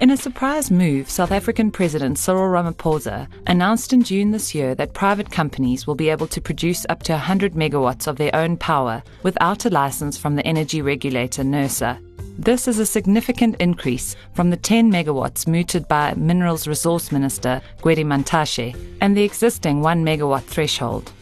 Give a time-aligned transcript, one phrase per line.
[0.00, 4.94] In a surprise move, South African President Cyril Ramaphosa announced in June this year that
[4.94, 9.02] private companies will be able to produce up to 100 megawatts of their own power
[9.22, 12.02] without a license from the energy regulator NERSA.
[12.38, 18.06] This is a significant increase from the 10 megawatts mooted by Minerals Resource Minister Gwede
[18.06, 21.12] Mantashe and the existing 1 megawatt threshold.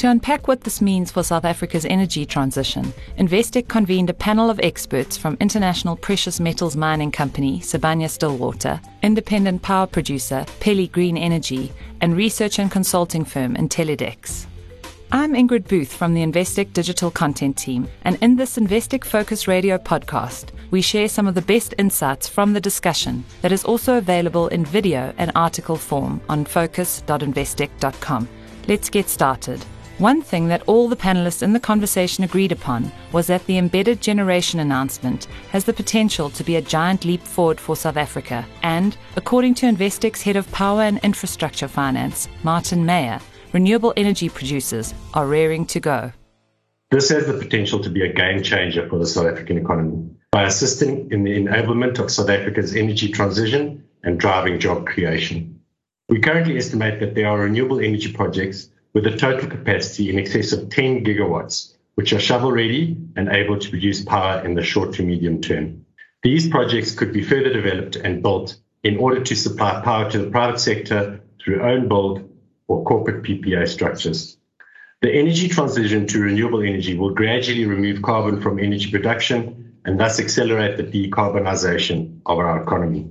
[0.00, 4.58] To unpack what this means for South Africa's energy transition, Investec convened a panel of
[4.60, 11.70] experts from international precious metals mining company Sibanye Stillwater, independent power producer Pele Green Energy,
[12.00, 14.46] and research and consulting firm Intellidex.
[15.12, 19.76] I'm Ingrid Booth from the Investec digital content team, and in this Investec Focus Radio
[19.76, 24.48] podcast, we share some of the best insights from the discussion that is also available
[24.48, 28.28] in video and article form on focus.investec.com.
[28.66, 29.62] Let's get started.
[30.00, 34.00] One thing that all the panelists in the conversation agreed upon was that the embedded
[34.00, 38.46] generation announcement has the potential to be a giant leap forward for South Africa.
[38.62, 43.20] And, according to Investec's head of power and infrastructure finance, Martin Meyer,
[43.52, 46.10] renewable energy producers are raring to go.
[46.90, 50.44] This has the potential to be a game changer for the South African economy by
[50.44, 55.60] assisting in the enablement of South Africa's energy transition and driving job creation.
[56.08, 60.52] We currently estimate that there are renewable energy projects with a total capacity in excess
[60.52, 64.94] of 10 gigawatts, which are shovel ready and able to produce power in the short
[64.94, 65.84] to medium term.
[66.22, 70.30] These projects could be further developed and built in order to supply power to the
[70.30, 72.28] private sector through own build
[72.68, 74.36] or corporate PPA structures.
[75.02, 80.20] The energy transition to renewable energy will gradually remove carbon from energy production and thus
[80.20, 83.08] accelerate the decarbonization of our economy.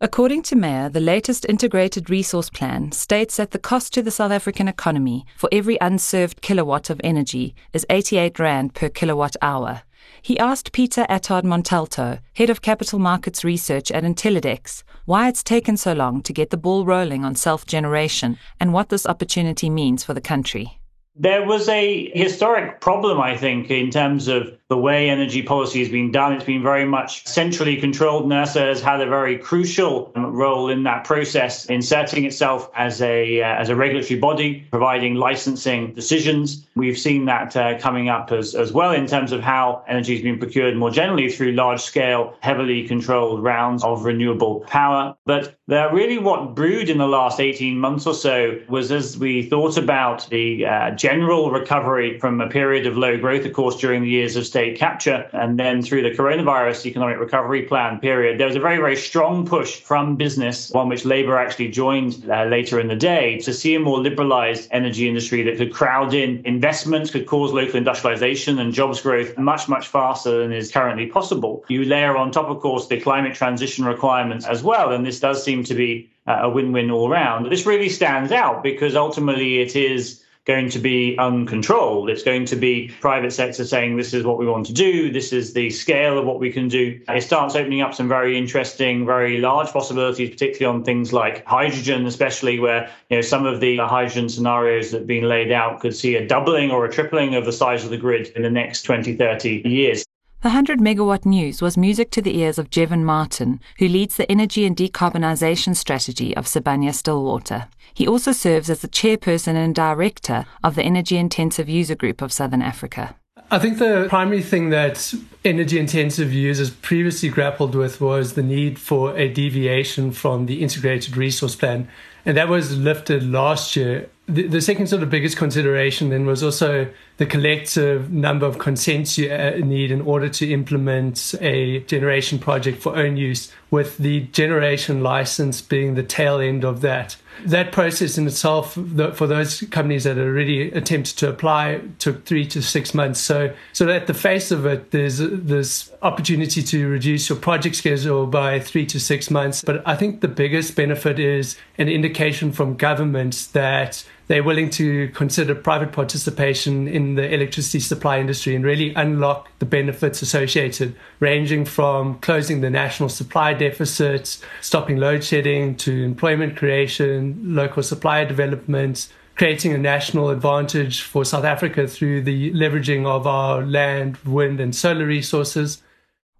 [0.00, 4.30] According to Meyer, the latest integrated resource plan states that the cost to the South
[4.30, 9.82] African economy for every unserved kilowatt of energy is 88 Rand per kilowatt hour.
[10.22, 15.76] He asked Peter Attard Montalto, head of capital markets research at Intellidex, why it's taken
[15.76, 20.04] so long to get the ball rolling on self generation and what this opportunity means
[20.04, 20.78] for the country.
[21.16, 25.88] There was a historic problem, I think, in terms of the way energy policy has
[25.88, 26.34] been done.
[26.34, 28.26] It's been very much centrally controlled.
[28.26, 33.46] NERSA has had a very crucial role in that process, inserting itself as a uh,
[33.46, 36.66] as a regulatory body, providing licensing decisions.
[36.76, 40.22] We've seen that uh, coming up as, as well in terms of how energy has
[40.22, 45.16] been procured more generally through large scale, heavily controlled rounds of renewable power.
[45.24, 49.76] But really what brewed in the last 18 months or so was as we thought
[49.76, 54.08] about the uh, general recovery from a period of low growth, of course, during the
[54.08, 55.30] years of state capture.
[55.32, 59.46] And then through the coronavirus economic recovery plan period, there was a very, very strong
[59.46, 63.76] push from business, one which Labour actually joined uh, later in the day, to see
[63.76, 68.72] a more liberalized energy industry that could crowd in investments, could cause local industrialization and
[68.72, 71.64] jobs growth much, much faster than is currently possible.
[71.68, 74.90] You layer on top, of course, the climate transition requirements as well.
[74.90, 77.46] And this does seem to be uh, a win win all round.
[77.46, 82.08] This really stands out because ultimately it is going to be uncontrolled.
[82.08, 85.32] It's going to be private sector saying this is what we want to do, this
[85.32, 86.98] is the scale of what we can do.
[87.08, 92.06] It starts opening up some very interesting, very large possibilities, particularly on things like hydrogen,
[92.06, 95.94] especially where you know some of the hydrogen scenarios that have been laid out could
[95.94, 98.82] see a doubling or a tripling of the size of the grid in the next
[98.82, 100.04] 20, 30 years.
[100.40, 104.30] The 100 megawatt news was music to the ears of Jevon Martin, who leads the
[104.30, 107.66] energy and decarbonisation strategy of Sibanye Stillwater.
[107.98, 112.32] He also serves as the chairperson and director of the Energy Intensive User Group of
[112.32, 113.16] Southern Africa.
[113.50, 115.12] I think the primary thing that
[115.44, 121.16] energy intensive users previously grappled with was the need for a deviation from the integrated
[121.16, 121.88] resource plan.
[122.24, 126.42] And that was lifted last year the, the second sort of biggest consideration then was
[126.42, 126.86] also
[127.16, 132.82] the collective number of consents you uh, need in order to implement a generation project
[132.82, 137.16] for own use, with the generation license being the tail end of that.
[137.44, 142.62] That process in itself, for those companies that already attempted to apply, took three to
[142.62, 143.20] six months.
[143.20, 148.26] So, so at the face of it, there's this opportunity to reduce your project schedule
[148.26, 149.62] by three to six months.
[149.62, 155.08] But I think the biggest benefit is an indication from governments that they're willing to
[155.08, 161.64] consider private participation in the electricity supply industry and really unlock the benefits associated, ranging
[161.64, 169.08] from closing the national supply deficits, stopping load shedding, to employment creation, local supply development,
[169.34, 174.76] creating a national advantage for South Africa through the leveraging of our land, wind, and
[174.76, 175.82] solar resources.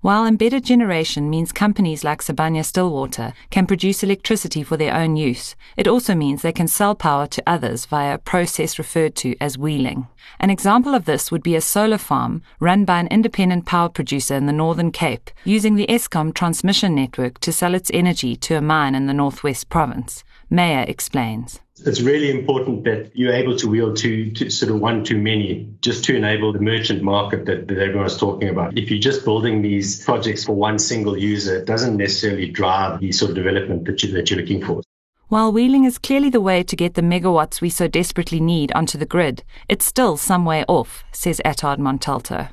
[0.00, 5.56] While embedded generation means companies like Sibanye Stillwater can produce electricity for their own use,
[5.76, 9.58] it also means they can sell power to others via a process referred to as
[9.58, 10.06] wheeling.
[10.38, 14.36] An example of this would be a solar farm run by an independent power producer
[14.36, 18.60] in the Northern Cape, using the Eskom transmission network to sell its energy to a
[18.60, 20.22] mine in the Northwest Province.
[20.50, 25.04] Meyer explains it's really important that you're able to wheel to, to sort of one
[25.04, 28.76] to many just to enable the merchant market that, that everyone's talking about.
[28.76, 33.12] If you're just building these projects for one single user, it doesn't necessarily drive the
[33.12, 34.82] sort of development that, you, that you're looking for.
[35.28, 38.96] While wheeling is clearly the way to get the megawatts we so desperately need onto
[38.96, 42.48] the grid, it's still some way off, says Attard Montalto.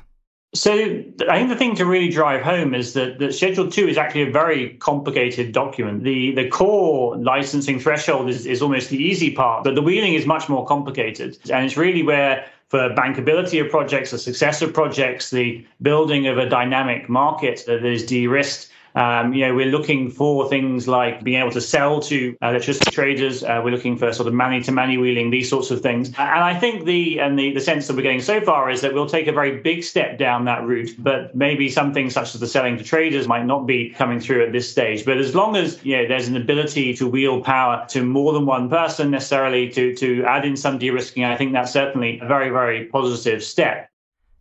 [0.54, 3.98] So I think the thing to really drive home is that, that Schedule 2 is
[3.98, 6.02] actually a very complicated document.
[6.02, 10.24] The the core licensing threshold is, is almost the easy part, but the wheeling is
[10.24, 11.36] much more complicated.
[11.50, 16.38] And it's really where for bankability of projects, the success of projects, the building of
[16.38, 21.38] a dynamic market that is de-risked um, you know, we're looking for things like being
[21.38, 23.44] able to sell to uh, electricity traders.
[23.44, 26.08] Uh, we're looking for sort of money to money wheeling, these sorts of things.
[26.08, 28.94] And I think the and the, the sense that we're getting so far is that
[28.94, 32.46] we'll take a very big step down that route, but maybe something such as the
[32.46, 35.04] selling to traders might not be coming through at this stage.
[35.04, 38.46] But as long as you know there's an ability to wheel power to more than
[38.46, 42.48] one person necessarily to to add in some de-risking, I think that's certainly a very
[42.48, 43.90] very positive step.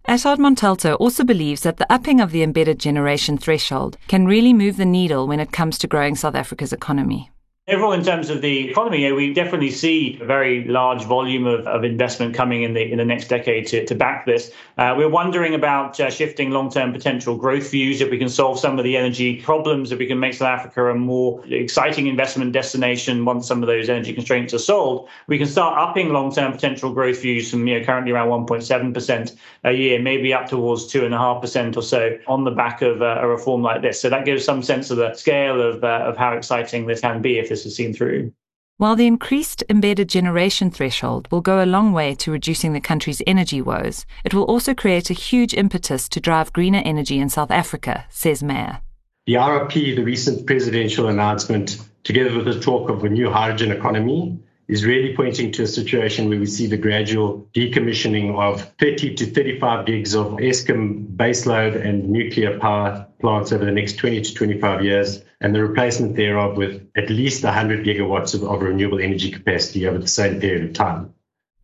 [0.07, 4.77] Attard Montalto also believes that the upping of the embedded generation threshold can really move
[4.77, 7.31] the needle when it comes to growing South Africa's economy.
[7.67, 11.83] Overall, in terms of the economy, we definitely see a very large volume of, of
[11.83, 14.51] investment coming in the in the next decade to, to back this.
[14.77, 18.01] Uh, we're wondering about uh, shifting long-term potential growth views.
[18.01, 20.91] If we can solve some of the energy problems, if we can make South Africa
[20.91, 25.47] a more exciting investment destination once some of those energy constraints are solved, we can
[25.47, 30.00] start upping long-term potential growth views from you know, currently around 1.7 percent a year,
[30.00, 33.17] maybe up towards two and a half percent or so on the back of uh,
[33.21, 34.00] a reform like this.
[34.00, 37.23] So that gives some sense of the scale of uh, of how exciting this can
[37.23, 38.33] be if this is seen through.
[38.77, 43.21] While the increased embedded generation threshold will go a long way to reducing the country's
[43.25, 47.51] energy woes, it will also create a huge impetus to drive greener energy in South
[47.51, 48.81] Africa, says Meyer.
[49.27, 54.37] The RRP, the recent presidential announcement, together with the talk of a new hydrogen economy,
[54.67, 59.25] is really pointing to a situation where we see the gradual decommissioning of 30 to
[59.25, 64.83] 35 gigs of Eskom baseload and nuclear power plants over the next 20 to 25
[64.83, 69.88] years, and the replacement thereof with at least 100 gigawatts of, of renewable energy capacity
[69.88, 71.12] over the same period of time.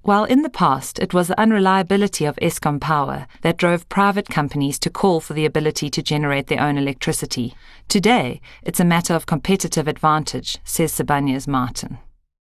[0.01, 4.79] While in the past it was the unreliability of Eskom power that drove private companies
[4.79, 7.53] to call for the ability to generate their own electricity,
[7.87, 11.99] today it's a matter of competitive advantage, says Sibanye's Martin.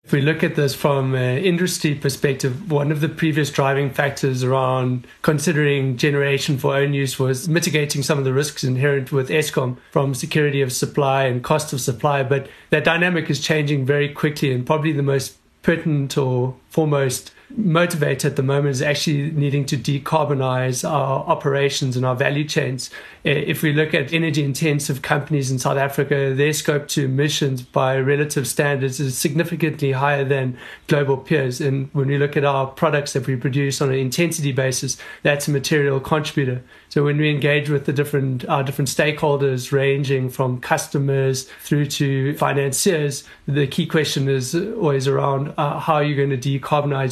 [0.05, 4.43] If we look at this from an industry perspective, one of the previous driving factors
[4.43, 9.77] around considering generation for own use was mitigating some of the risks inherent with Eskom
[9.91, 12.21] from security of supply and cost of supply.
[12.21, 18.25] But that dynamic is changing very quickly, and probably the most pertinent or foremost motivator
[18.25, 22.89] at the moment is actually needing to decarbonize our operations and our value chains.
[23.23, 27.97] If we look at energy intensive companies in South Africa, their scope 2 emissions by
[27.99, 31.61] relative standards is significantly higher than global peers.
[31.61, 35.47] And when we look at our products that we produce on an intensity basis, that's
[35.47, 36.63] a material contributor.
[36.89, 42.35] So when we engage with the different our different stakeholders, ranging from customers through to
[42.37, 46.62] financiers, the key question is always around uh, how are you going to decarbonize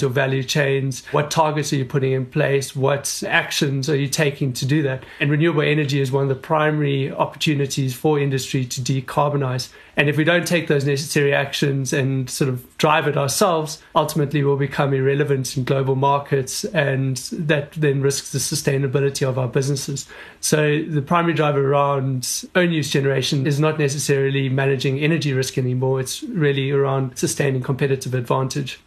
[0.02, 1.06] your value chains?
[1.12, 2.76] What targets are you putting in place?
[2.76, 5.04] What actions are you taking to do that?
[5.20, 9.70] And renewable energy is one of the primary opportunities for industry to decarbonize.
[9.98, 14.44] And if we don't take those necessary actions and sort of drive it ourselves, ultimately
[14.44, 20.08] we'll become irrelevant in global markets, and that then risks the sustainability of our businesses.
[20.40, 26.00] So the primary driver around own use generation is not necessarily managing energy risk anymore,
[26.00, 28.80] it's really around sustaining competitive advantage.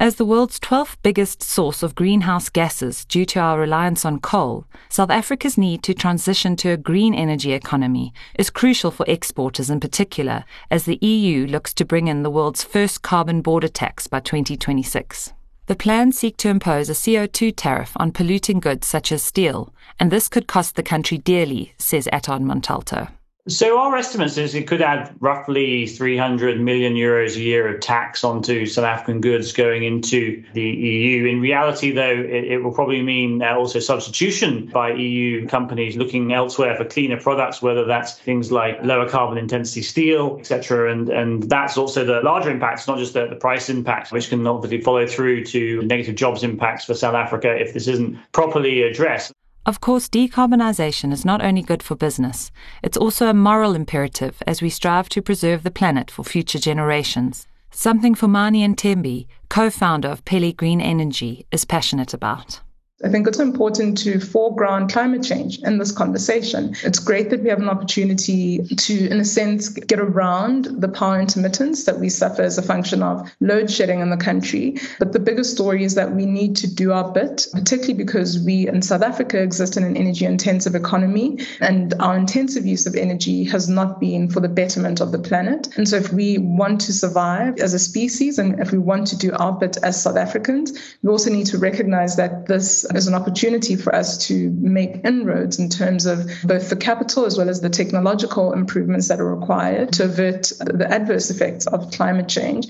[0.00, 4.64] As the world's 12th biggest source of greenhouse gases due to our reliance on coal,
[4.88, 9.78] South Africa's need to transition to a green energy economy is crucial for exporters in
[9.78, 14.20] particular, as the EU looks to bring in the world's first carbon border tax by
[14.20, 15.34] 2026.
[15.66, 20.10] The plans seek to impose a CO2 tariff on polluting goods such as steel, and
[20.10, 23.10] this could cost the country dearly, says Attard Montalto.
[23.48, 28.22] So our estimates is it could add roughly 300 million euros a year of tax
[28.22, 31.24] onto South African goods going into the EU.
[31.24, 36.34] In reality, though, it, it will probably mean uh, also substitution by EU companies looking
[36.34, 40.92] elsewhere for cleaner products, whether that's things like lower carbon intensity steel, etc.
[40.92, 44.46] And and that's also the larger impacts, not just the, the price impacts, which can
[44.46, 49.32] obviously follow through to negative jobs impacts for South Africa if this isn't properly addressed.
[49.66, 52.50] Of course, decarbonisation is not only good for business,
[52.82, 57.46] it's also a moral imperative as we strive to preserve the planet for future generations.
[57.70, 62.60] Something Fumani Mthembu, co founder of Pele Green Energy, is passionate about.
[63.02, 66.74] I think it's important to foreground climate change in this conversation.
[66.84, 71.18] It's great that we have an opportunity to, in a sense, get around the power
[71.18, 74.76] intermittence that we suffer as a function of load shedding in the country.
[74.98, 78.68] But the bigger story is that we need to do our bit, particularly because we
[78.68, 83.44] in South Africa exist in an energy intensive economy and our intensive use of energy
[83.44, 85.74] has not been for the betterment of the planet.
[85.78, 89.16] And so if we want to survive as a species and if we want to
[89.16, 93.14] do our bit as South Africans, we also need to recognize that this as an
[93.14, 97.60] opportunity for us to make inroads in terms of both the capital as well as
[97.60, 102.66] the technological improvements that are required to avert the adverse effects of climate change.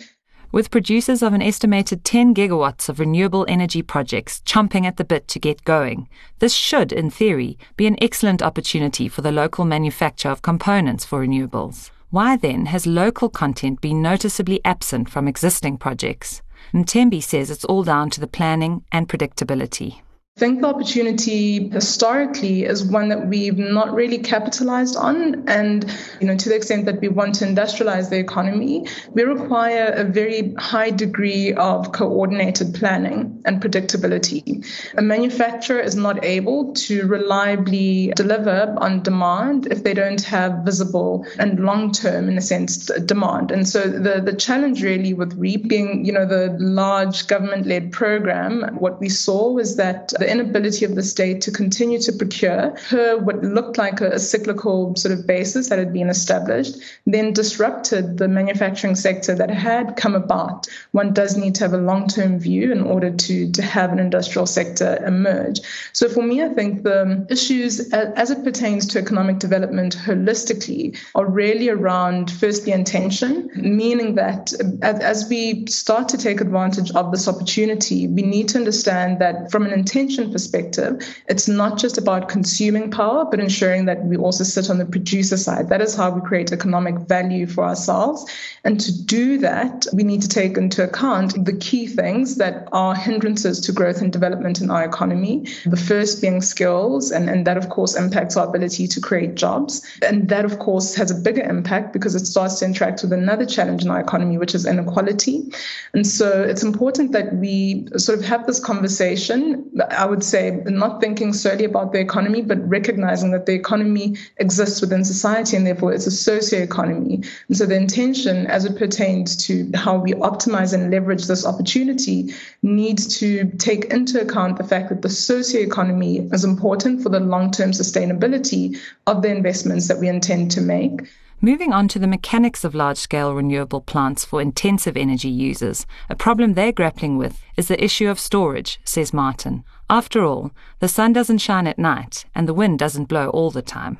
[0.52, 5.28] With producers of an estimated 10 gigawatts of renewable energy projects chomping at the bit
[5.28, 6.08] to get going,
[6.40, 11.24] this should, in theory, be an excellent opportunity for the local manufacture of components for
[11.24, 11.90] renewables.
[12.10, 16.42] Why then has local content been noticeably absent from existing projects?
[16.74, 20.00] Mthembu says it's all down to the planning and predictability.
[20.40, 25.46] I think the opportunity historically is one that we've not really capitalized on.
[25.46, 25.84] And,
[26.18, 30.02] you know, to the extent that we want to industrialize the economy, we require a
[30.02, 34.66] very high degree of coordinated planning and predictability.
[34.96, 41.26] A manufacturer is not able to reliably deliver on demand if they don't have visible
[41.38, 43.50] and long term, in a sense, demand.
[43.50, 47.92] And so the, the challenge really with REAP being, you know, the large government led
[47.92, 52.70] program, what we saw was that the inability of the state to continue to procure
[52.88, 57.32] per what looked like a, a cyclical sort of basis that had been established, then
[57.32, 60.66] disrupted the manufacturing sector that had come about.
[60.92, 63.98] One does need to have a long term view in order to, to have an
[63.98, 65.60] industrial sector emerge.
[65.92, 71.26] So for me, I think the issues as it pertains to economic development holistically are
[71.26, 78.06] really around firstly intention, meaning that as we start to take advantage of this opportunity,
[78.06, 83.24] we need to understand that from an intention perspective, it's not just about consuming power,
[83.24, 85.68] but ensuring that we also sit on the producer side.
[85.68, 88.30] That is how we create economic value for ourselves.
[88.64, 92.94] And to do that, we need to take into account the key things that are
[92.94, 95.46] hindrances to growth and development in our economy.
[95.64, 99.86] The first being skills, and, and that, of course, impacts our ability to create jobs.
[100.02, 103.46] And that, of course, has a bigger impact because it starts to interact with another
[103.46, 105.52] challenge in our economy, which is inequality.
[105.94, 109.70] And so it's important that we sort of have this conversation.
[110.00, 114.80] I would say not thinking solely about the economy, but recognizing that the economy exists
[114.80, 117.22] within society and therefore it's a socio-economy.
[117.48, 122.32] And so the intention as it pertains to how we optimize and leverage this opportunity
[122.62, 127.72] needs to take into account the fact that the socio-economy is important for the long-term
[127.72, 131.02] sustainability of the investments that we intend to make.
[131.42, 136.14] Moving on to the mechanics of large scale renewable plants for intensive energy users, a
[136.14, 139.64] problem they're grappling with is the issue of storage, says Martin.
[139.90, 143.60] After all, the sun doesn't shine at night and the wind doesn't blow all the
[143.60, 143.98] time.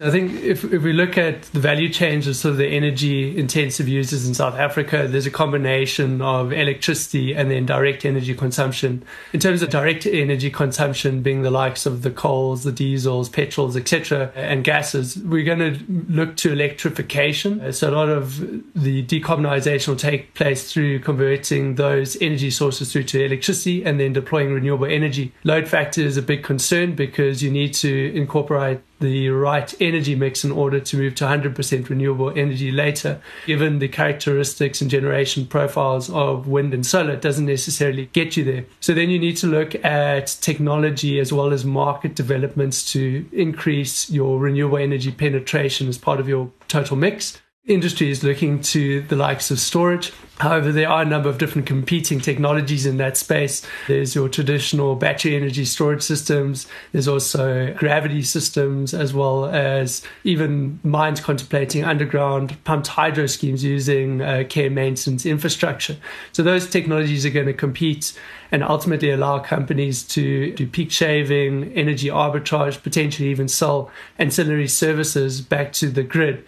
[0.00, 3.38] I think if, if we look at the value chains of sort of the energy
[3.38, 9.04] intensive users in South Africa, there's a combination of electricity and then direct energy consumption.
[9.32, 13.76] In terms of direct energy consumption being the likes of the coals, the diesels, petrols,
[13.76, 15.78] etc., and gases, we're going to
[16.12, 17.72] look to electrification.
[17.72, 18.40] So a lot of
[18.74, 24.12] the decarbonization will take place through converting those energy sources through to electricity and then
[24.12, 25.32] deploying renewable energy.
[25.44, 30.44] Load factor is a big concern because you need to incorporate the right energy mix
[30.44, 33.20] in order to move to 100% renewable energy later.
[33.46, 38.44] Given the characteristics and generation profiles of wind and solar, it doesn't necessarily get you
[38.44, 38.64] there.
[38.80, 44.10] So then you need to look at technology as well as market developments to increase
[44.10, 49.16] your renewable energy penetration as part of your total mix industry is looking to the
[49.16, 50.12] likes of storage.
[50.38, 53.62] However, there are a number of different competing technologies in that space.
[53.86, 56.66] There's your traditional battery energy storage systems.
[56.92, 64.20] There's also gravity systems, as well as even mines contemplating underground pumped hydro schemes using
[64.20, 65.96] uh, care maintenance infrastructure.
[66.32, 68.12] So those technologies are going to compete
[68.52, 75.40] and ultimately allow companies to do peak shaving, energy arbitrage, potentially even sell ancillary services
[75.40, 76.44] back to the grid.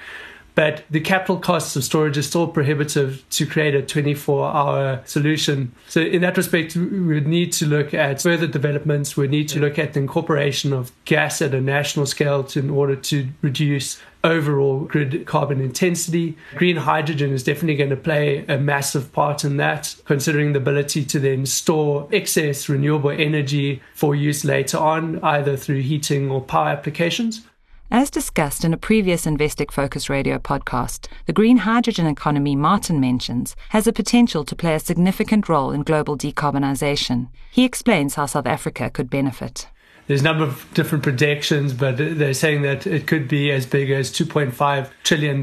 [0.56, 5.72] But the capital costs of storage is still prohibitive to create a 24 hour solution.
[5.86, 9.16] So, in that respect, we would need to look at further developments.
[9.18, 12.70] We need to look at the incorporation of gas at a national scale to, in
[12.70, 16.38] order to reduce overall grid carbon intensity.
[16.56, 21.04] Green hydrogen is definitely going to play a massive part in that, considering the ability
[21.04, 26.68] to then store excess renewable energy for use later on, either through heating or power
[26.68, 27.46] applications.
[27.90, 33.54] As discussed in a previous Investec Focus Radio podcast, the green hydrogen economy Martin mentions
[33.68, 37.28] has the potential to play a significant role in global decarbonisation.
[37.52, 39.68] He explains how South Africa could benefit
[40.06, 43.90] there's a number of different projections, but they're saying that it could be as big
[43.90, 45.42] as $2.5 trillion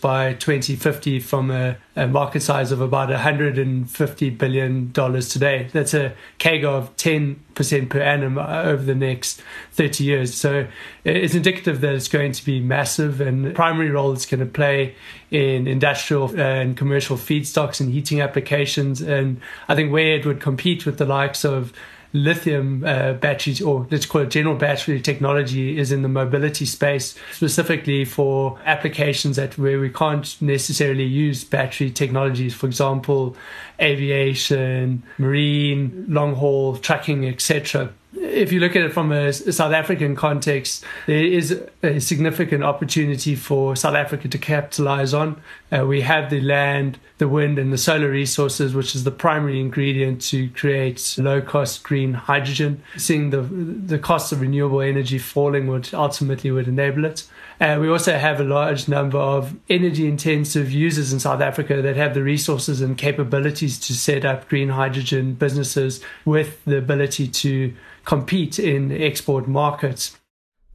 [0.00, 5.68] by 2050 from a, a market size of about $150 billion today.
[5.72, 9.42] That's a CAGR of 10% per annum uh, over the next
[9.72, 10.32] 30 years.
[10.32, 10.68] So
[11.02, 14.46] it's indicative that it's going to be massive and the primary role it's going to
[14.46, 14.94] play
[15.32, 19.00] in industrial uh, and commercial feedstocks and heating applications.
[19.00, 21.72] And I think where it would compete with the likes of
[22.14, 27.14] lithium uh, batteries, or let's call it general battery technology, is in the mobility space,
[27.32, 32.54] specifically for applications that where we can't necessarily use battery technologies.
[32.54, 33.36] For example,
[33.82, 37.92] aviation, marine, long haul trucking, etc
[38.34, 43.34] if you look at it from a South African context, there is a significant opportunity
[43.34, 45.40] for South Africa to capitalize on.
[45.72, 49.60] Uh, we have the land, the wind, and the solar resources, which is the primary
[49.60, 52.82] ingredient to create low cost green hydrogen.
[52.96, 57.26] Seeing the, the cost of renewable energy falling would ultimately would enable it.
[57.60, 61.96] Uh, we also have a large number of energy intensive users in South Africa that
[61.96, 67.72] have the resources and capabilities to set up green hydrogen businesses with the ability to
[68.04, 68.23] compete
[68.58, 70.18] in export markets.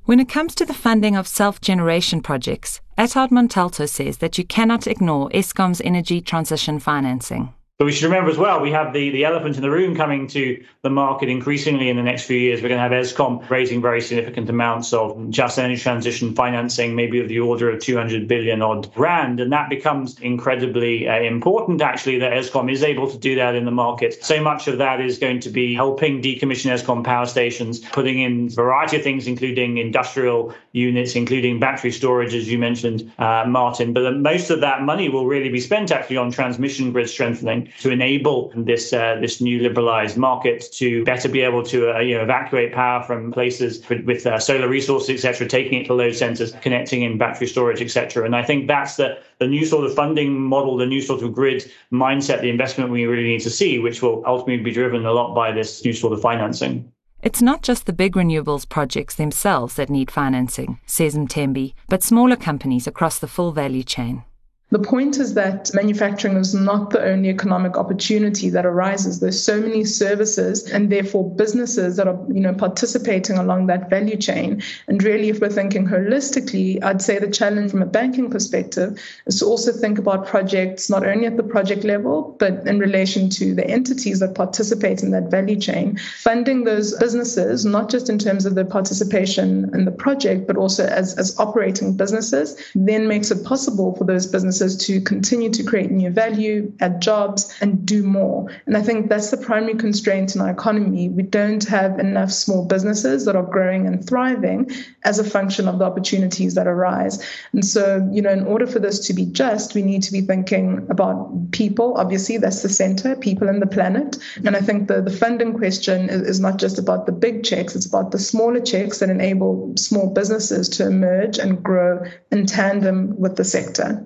[0.05, 4.43] When it comes to the funding of self generation projects, Attard Montalto says that you
[4.43, 7.53] cannot ignore Eskom's energy transition financing.
[7.79, 10.27] But we should remember as well, we have the, the elephant in the room coming
[10.27, 12.61] to the market increasingly in the next few years.
[12.61, 17.21] We're going to have Eskom raising very significant amounts of just energy transition financing, maybe
[17.21, 19.39] of the order of 200 billion odd rand.
[19.39, 23.63] And that becomes incredibly uh, important, actually, that Eskom is able to do that in
[23.63, 24.21] the market.
[24.25, 28.47] So much of that is going to be helping decommission Eskom power stations, putting in
[28.47, 33.93] a variety of things, including industrial units, including battery storage, as you mentioned, uh, Martin.
[33.93, 37.89] But most of that money will really be spent actually on transmission grid strengthening to
[37.89, 42.23] enable this uh, this new liberalized market to better be able to uh, you know
[42.23, 47.03] evacuate power from places with, uh, solar resources, etc., taking it to load centers, connecting
[47.03, 48.25] in battery storage, etc.
[48.25, 51.33] And I think that's the the new sort of funding model, the new sort of
[51.33, 55.11] grid mindset, the investment we really need to see, which will ultimately be driven a
[55.11, 56.91] lot by this new sort of financing.
[57.21, 62.37] It's not just the big renewables projects themselves that need financing, says Mthembu, but smaller
[62.37, 64.23] companies across the full value chain.
[64.71, 69.19] The point is that manufacturing is not the only economic opportunity that arises.
[69.19, 74.15] There's so many services and therefore businesses that are, you know, participating along that value
[74.15, 74.61] chain.
[74.87, 79.39] And really, if we're thinking holistically, I'd say the challenge from a banking perspective is
[79.39, 83.55] to also think about projects not only at the project level, but in relation to
[83.55, 88.45] the entities that participate in that value chain, funding those businesses, not just in terms
[88.45, 93.43] of the participation in the project, but also as, as operating businesses, then makes it
[93.43, 98.03] possible for those businesses businesses to continue to create new value, add jobs, and do
[98.03, 98.49] more.
[98.65, 101.09] And I think that's the primary constraint in our economy.
[101.09, 104.71] We don't have enough small businesses that are growing and thriving
[105.03, 107.23] as a function of the opportunities that arise.
[107.53, 110.21] And so, you know, in order for this to be just, we need to be
[110.21, 111.95] thinking about people.
[111.97, 114.17] Obviously, that's the center, people and the planet.
[114.45, 117.75] And I think the, the funding question is, is not just about the big checks,
[117.75, 123.19] it's about the smaller checks that enable small businesses to emerge and grow in tandem
[123.19, 124.05] with the sector.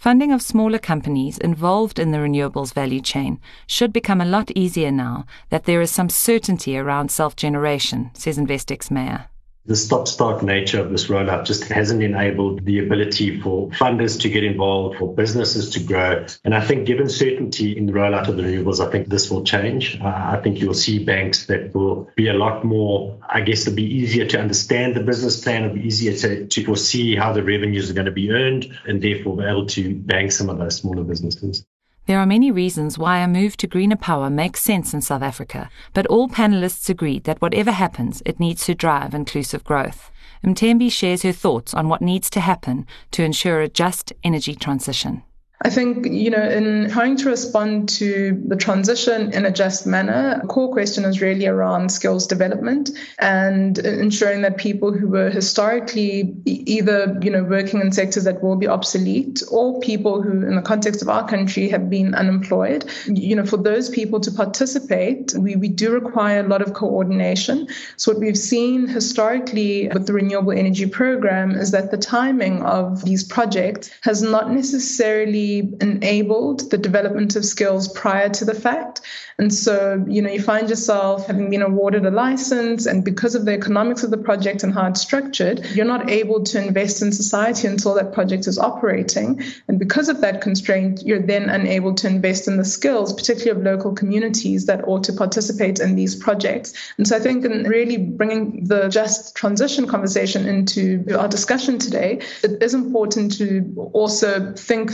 [0.00, 4.90] Funding of smaller companies involved in the renewables value chain should become a lot easier
[4.90, 9.29] now that there is some certainty around self generation, says Investec's Meyer
[9.66, 14.28] the stop start nature of this rollout just hasn't enabled the ability for funders to
[14.28, 16.24] get involved, for businesses to grow.
[16.44, 19.44] And I think, given certainty in the rollout of the renewables, I think this will
[19.44, 20.00] change.
[20.00, 23.76] Uh, I think you'll see banks that will be a lot more, I guess, it'll
[23.76, 27.42] be easier to understand the business plan, it'll be easier to, to foresee how the
[27.42, 30.76] revenues are going to be earned, and therefore be able to bank some of those
[30.76, 31.64] smaller businesses.
[32.10, 35.70] There are many reasons why a move to greener power makes sense in South Africa,
[35.94, 40.10] but all panelists agreed that whatever happens, it needs to drive inclusive growth.
[40.42, 45.22] Mthembu shares her thoughts on what needs to happen to ensure a just energy transition.
[45.62, 50.40] I think, you know, in trying to respond to the transition in a just manner,
[50.42, 56.34] a core question is really around skills development and ensuring that people who were historically
[56.46, 60.62] either, you know, working in sectors that will be obsolete or people who, in the
[60.62, 65.56] context of our country, have been unemployed, you know, for those people to participate, we,
[65.56, 67.68] we do require a lot of coordination.
[67.96, 73.04] So what we've seen historically with the renewable energy program is that the timing of
[73.04, 79.00] these projects has not necessarily enabled the development of skills prior to the fact.
[79.38, 83.46] And so, you know, you find yourself having been awarded a license, and because of
[83.46, 87.10] the economics of the project and how it's structured, you're not able to invest in
[87.10, 89.42] society until that project is operating.
[89.66, 93.64] And because of that constraint, you're then unable to invest in the skills, particularly of
[93.64, 96.74] local communities that ought to participate in these projects.
[96.98, 102.20] And so I think in really bringing the just transition conversation into our discussion today,
[102.42, 104.90] it is important to also think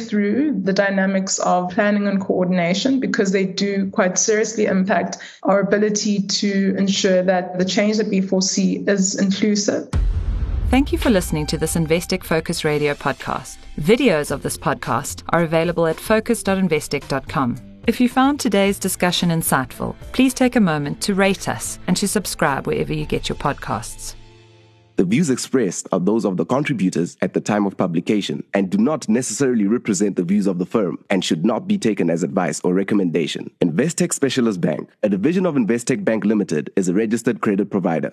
[0.52, 6.74] the dynamics of planning and coordination because they do quite seriously impact our ability to
[6.76, 9.88] ensure that the change that we foresee is inclusive.
[10.68, 13.58] Thank you for listening to this Investec Focus Radio podcast.
[13.78, 17.56] Videos of this podcast are available at focus.investec.com.
[17.86, 22.08] If you found today's discussion insightful, please take a moment to rate us and to
[22.08, 24.16] subscribe wherever you get your podcasts.
[24.96, 28.78] The views expressed are those of the contributors at the time of publication and do
[28.78, 32.62] not necessarily represent the views of the firm and should not be taken as advice
[32.64, 33.50] or recommendation.
[33.60, 38.10] Investec Specialist Bank, a division of Investec Bank Limited, is a registered credit provider.